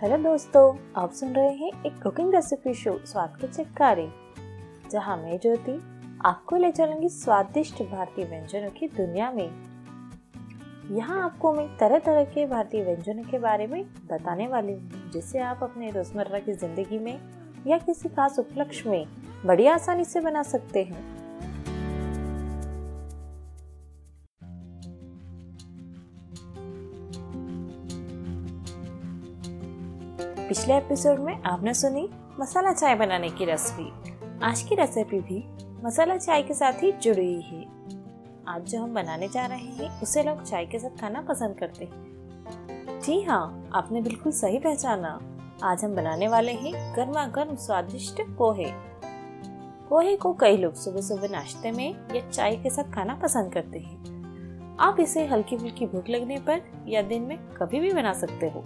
[0.00, 4.06] Hello दोस्तों, आप सुन रहे हैं एक कुकिंग रेसिपी शो स्वाद के चिटकारे
[4.90, 5.72] जहाँ मैं ज्योति
[6.24, 9.50] आपको ले चलूँगी स्वादिष्ट भारतीय व्यंजनों की दुनिया में।
[10.90, 15.38] यहाँ आपको मैं तरह तरह के भारतीय व्यंजनों के बारे में बताने वाली हूँ, जिसे
[15.38, 17.18] आप अपने रोज़मर्रा की ज़िंदगी में
[17.66, 19.04] या किसी खास उपलक्ष्य में
[19.46, 21.17] बड़ी आसानी से बना सकते हैं।
[30.48, 32.08] पिछले एपिसोड में आपने सुनी
[32.40, 33.92] मसाला चाय बनाने की रेसिपी
[34.42, 35.44] आज की रेसिपी भी
[35.84, 37.66] मसाला चाय के साथ ही जुड़ी हुई है।
[38.48, 41.84] आज जो हम बनाने जा रहे हैं, उसे लोग चाय के साथ खाना पसंद करते
[41.84, 45.20] हैं। जी हाँ आपने बिल्कुल सही पहचाना।
[45.62, 48.72] आज हम बनाने वाले हैं गर्मा गर्म स्वादिष्ट पोहे।
[49.88, 53.78] पोहे को कई लोग सुबह सुबह नाश्ते में या चाय के साथ खाना पसंद करते
[53.78, 54.18] हैं।
[54.80, 58.64] आप इसे हल्की फुल्की भूख लगने पर या दिन में कभी भी बना सकते हो।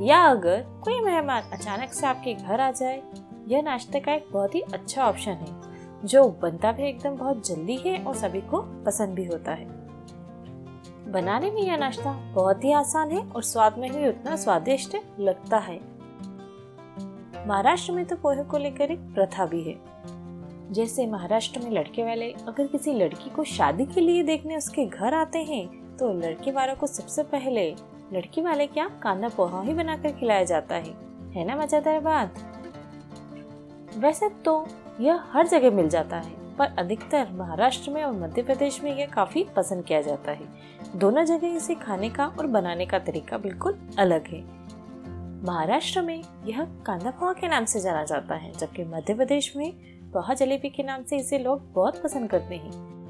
[0.00, 3.02] या अगर कोई मेहमान अचानक से आपके घर आ जाए,
[3.48, 5.60] यह नाश्ते का एक बहुत ही अच्छा ऑप्शन है,
[6.04, 9.66] जो बनता भी एकदम बहुत जल्दी है और सभी को पसंद भी होता है।
[11.12, 15.58] बनाने में यह नाश्ता बहुत ही आसान है और स्वाद में भी उतना स्वादिष्ट लगता
[15.58, 15.80] है।
[17.48, 19.78] महाराष्ट्र में तो पोहे को लेकर एक प्रथा भी है।
[20.72, 25.14] जैसे महाराष्ट्र में लड़के वाले अगर किसी लड़की को शादी के लिए देखने उसके घर
[25.14, 27.74] आते हैं तो लड़के वालों को सबसे पहले
[28.12, 30.94] लड़की वाले क्या कांदा पोहा ही बनाकर खिलाया जाता है।
[31.32, 32.34] है ना मज़ेदार बात?
[33.96, 34.66] वैसे तो
[35.00, 39.06] यह हर जगह मिल जाता है, पर अधिकतर महाराष्ट्र में और मध्य प्रदेश में यह
[39.06, 40.48] काफ़ी पसंद किया जाता है।
[40.96, 44.44] दोनों जगह इसे खाने का और बनाने का तरीका बिल्कुल अलग है।
[45.44, 49.72] महाराष्ट्र में यह कांदा पोहा के नाम से जाना जाता है, जबकि मध्य प्रदेश में
[50.12, 53.01] पोहा जलेबी के नाम से इसे लोग बहुत पसंद करते हैं।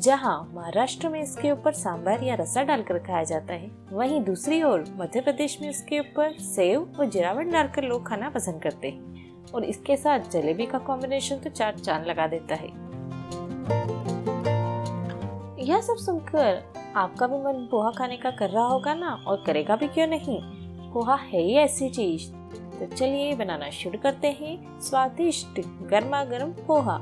[0.00, 4.84] जहाँ महाराष्ट्र में इसके ऊपर सांभर या रसा डालकर खाया जाता है। वहीं दूसरी ओर
[4.96, 9.64] मध्य प्रदेश में इसके ऊपर सेव और जिरावट डालकर लोग खाना पसंद करते हैं। और
[9.64, 12.68] इसके साथ जलेबी का कॉम्बिनेशन तो चार चाँद लगा देता है।
[15.64, 16.62] यह सब सुनकर
[16.96, 19.24] आपका भी मन पोहा खाने का कर रहा होगा ना?
[19.26, 20.40] और करेगा भी क्यों नहीं?
[20.92, 22.32] पोहा है ही ऐसी चीज़।
[22.78, 27.00] तो चलिए बनाना शुरू करते हैं। स्वादिष्ट गर्मा गर्म पोहा।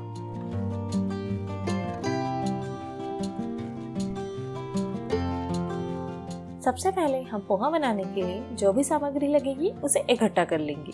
[6.69, 10.91] सबसे पहले हम पोहा बनाने के लिए जो भी सामग्री लगेगी, उसे इकट्ठा कर लेंगे।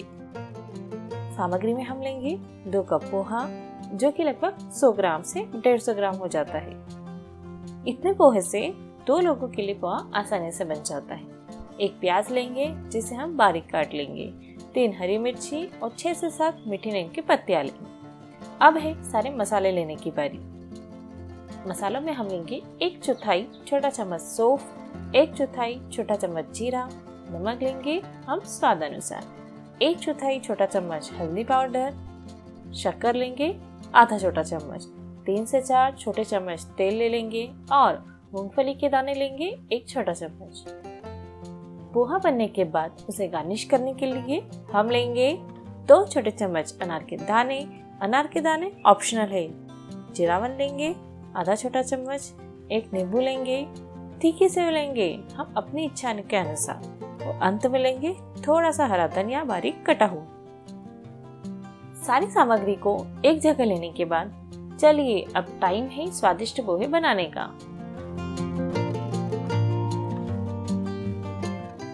[1.35, 2.35] सामग्री में हम लेंगे
[2.71, 3.49] दो कप पोहा,
[3.93, 6.71] जो कि लगभग 100 ग्राम से 150 ग्राम हो जाता है।
[7.87, 8.73] इतने पोहे से
[9.07, 11.25] दो लोगों के लिए पोहा आसानी से बन जाता है।
[11.81, 14.33] एक प्याज लेंगे, जिसे हम बारीक काट लेंगे,
[14.73, 17.91] तीन हरी मिर्ची और छह से सात मीठी नीम की पत्तियाँ लेंगे।
[18.61, 20.54] अब है सारे मसाले लेने की बारी।
[21.67, 24.63] मसालों में हम लेंगे एक चौथाई छोटा चम्मच सौफ,
[25.15, 26.83] एक चौथाई छोटा चम्मच जीरा,
[27.31, 29.23] नमक लेंगे हम स्वाद अनुसार।
[29.81, 31.93] एक चौथाई छोटा चम्मच हल्दी पाउडर,
[32.73, 33.55] शक्कर लेंगे
[33.95, 34.85] आधा छोटा चम्मच,
[35.25, 37.97] तीन से चार छोटे चम्मच तेल ले लेंगे और
[38.33, 40.63] मूंगफली के दाने लेंगे एक छोटा चम्मच।
[41.93, 44.41] पोहा बनने के बाद उसे गार्निश करने के लिए
[44.73, 45.33] हम लेंगे
[45.87, 47.59] दो छोटे चम्मच अनार के दाने।
[48.01, 49.47] अनार के दाने ऑप्शनल है।
[50.13, 50.95] जीरावन लेंगे
[51.35, 52.33] आधा छोटा चम्मच,
[52.71, 53.67] एक नींबू लेंगे,
[54.21, 58.13] तीखी सेव लेंगे, हम अपनी इच्छा के अनुसार। और अंत में लेंगे
[58.47, 60.25] थोड़ा सा हरा धनिया बारीक कटा हुआ।
[62.03, 64.33] सारी सामग्री को एक जगह लेने के बाद,
[64.81, 67.45] चलिए अब टाइम है स्वादिष्ट पोहे बनाने का।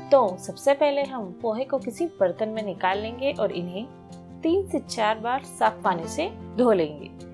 [0.09, 3.85] तो सबसे पहले हम पोहे को किसी बर्तन में निकाल लेंगे और इन्हें
[4.44, 7.31] तीन से चार बार साफ़ पानी से धो लेंगे।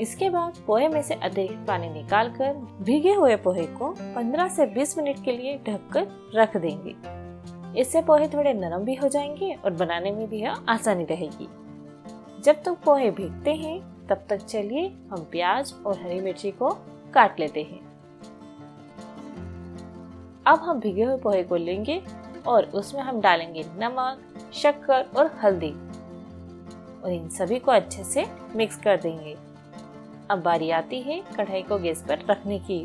[0.00, 4.98] इसके बाद पोहे में से अधिक पानी निकालकर भीगे हुए पोहे को 15 से 20
[4.98, 7.22] मिनट के लिए ढककर रख देंगे।
[7.80, 11.48] इससे पोहे थोड़े नरम भी हो जाएँगे और बनाने में भी आसानी रहेगी।
[12.42, 16.68] जब तक पोहे भीगते हैं, तब तक चलिए हम प्याज और हरी मिर्ची को
[17.14, 17.92] काट लेते हैं।
[20.46, 22.02] अब हम भिगे हुए पोहे को लेंगे
[22.46, 24.18] और उसमें हम डालेंगे नमक,
[24.52, 25.72] शक्कर और हल्दी।
[27.04, 28.26] और इन सभी को अच्छे से
[28.56, 29.51] मिक्स कर देंगे।
[30.32, 32.84] अब बारी आती है कढ़ाई को गैस पर रखने की।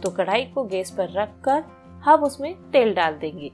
[0.00, 1.64] तो कढ़ाई को गैस पर रखकर
[2.04, 3.50] हम उसमें तेल डाल देंगे।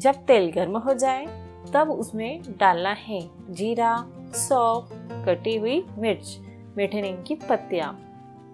[0.00, 1.26] जब तेल गर्म हो जाए,
[1.74, 3.20] तब उसमें डालना है
[3.50, 4.88] जीरा, सौंफ,
[5.26, 6.38] कटी हुई मिर्च,
[6.76, 7.98] मीठे नीम की पत्तियाँ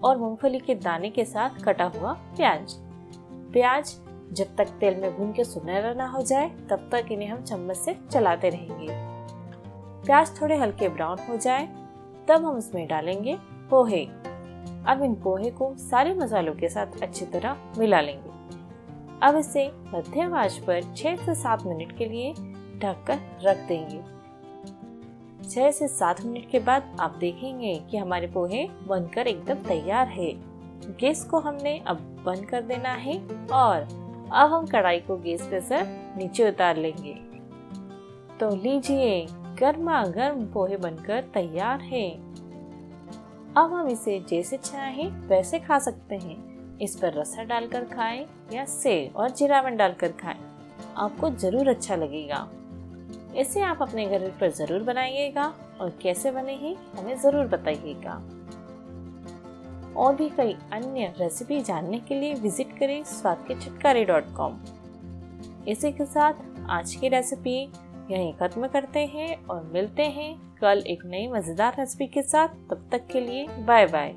[0.05, 2.75] और मूंगफली के दाने के साथ कटा हुआ प्याज।
[3.52, 3.96] प्याज
[4.32, 7.76] जब तक तेल में भून के सुनहरा ना हो जाए, तब तक इन्हें हम चम्मच
[7.76, 9.11] से चलाते रहेंगे।
[10.04, 11.66] प्याज थोड़े हल्के ब्राउन हो जाए,
[12.28, 13.38] तब हम इसमें डालेंगे
[13.70, 14.04] पोहे।
[14.87, 18.31] अब इन पोहे को सारे मसालों के साथ अच्छी तरह मिला लेंगे।
[19.22, 22.32] अब इसे मध्यम आँच पर 6 से 7 मिनट के लिए
[22.78, 24.00] ढककर रख देंगे।
[25.49, 30.32] 6 से 7 मिनट के बाद आप देखेंगे कि हमारे पोहे बनकर एकदम तैयार है।
[31.00, 31.96] गैस को हमने अब
[32.26, 33.19] बंद कर देना है
[33.52, 33.76] और
[34.32, 35.82] अब हम कढ़ाई को गैस पे से
[36.16, 37.14] नीचे उतार लेंगे।
[38.40, 39.26] तो लीजिए
[39.62, 42.08] गर्मा गर्म पोहे बनकर तैयार है।
[43.56, 48.64] अब हम इसे जैसे चाहे वैसे खा सकते हैं। इस पर रसा डालकर खाएँ या
[48.64, 50.40] सेव और जीरावन डालकर खाएँ।
[50.96, 52.48] आपको ज़रूर अच्छा लगेगा।
[53.36, 55.46] इसे आप अपने घर पर ज़रूर बनाइएगा
[55.80, 58.14] और कैसे बने हैं हमें ज़रूर बताइएगा।
[59.96, 64.58] और भी कई अन्य रेसिपी जानने के लिए विज़िट करें स्वाद के छुटकारे डॉट कॉम
[65.68, 67.56] इसी के साथ आज की रेसिपी
[68.10, 72.88] यहीं खत्म करते हैं और मिलते हैं कल एक नई मज़ेदार रेसिपी के साथ। तब
[72.93, 74.14] तक के लिए बाय बाय